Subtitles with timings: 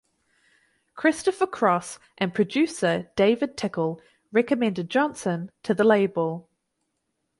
[0.95, 6.49] Christopher Cross and producer David Tickle recommended Johnson to the label.